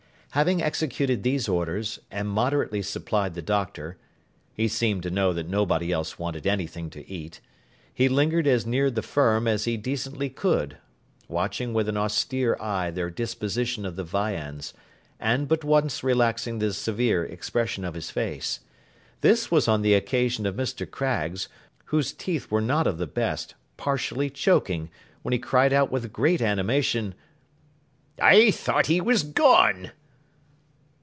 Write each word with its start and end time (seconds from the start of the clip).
Having 0.35 0.61
executed 0.63 1.23
these 1.23 1.49
orders, 1.49 1.99
and 2.09 2.25
moderately 2.29 2.81
supplied 2.81 3.33
the 3.33 3.41
Doctor 3.41 3.97
(he 4.53 4.69
seemed 4.69 5.03
to 5.03 5.11
know 5.11 5.33
that 5.33 5.49
nobody 5.49 5.91
else 5.91 6.17
wanted 6.17 6.47
anything 6.47 6.89
to 6.91 7.05
eat), 7.05 7.41
he 7.93 8.07
lingered 8.07 8.47
as 8.47 8.65
near 8.65 8.89
the 8.89 9.01
Firm 9.01 9.45
as 9.45 9.65
he 9.65 9.75
decently 9.75 10.29
could, 10.29 10.77
watching 11.27 11.73
with 11.73 11.89
an 11.89 11.97
austere 11.97 12.55
eye 12.61 12.89
their 12.89 13.09
disposition 13.09 13.85
of 13.85 13.97
the 13.97 14.05
viands, 14.05 14.73
and 15.19 15.49
but 15.49 15.65
once 15.65 16.01
relaxing 16.01 16.59
the 16.59 16.71
severe 16.71 17.25
expression 17.25 17.83
of 17.83 17.93
his 17.93 18.09
face. 18.09 18.61
This 19.19 19.51
was 19.51 19.67
on 19.67 19.81
the 19.81 19.93
occasion 19.95 20.45
of 20.45 20.55
Mr. 20.55 20.89
Craggs, 20.89 21.49
whose 21.87 22.13
teeth 22.13 22.49
were 22.49 22.61
not 22.61 22.87
of 22.87 22.99
the 22.99 23.05
best, 23.05 23.53
partially 23.75 24.29
choking, 24.29 24.89
when 25.23 25.33
he 25.33 25.39
cried 25.39 25.73
out 25.73 25.91
with 25.91 26.13
great 26.13 26.41
animation, 26.41 27.15
'I 28.21 28.51
thought 28.51 28.85
he 28.85 29.01
was 29.01 29.23
gone! 29.23 29.91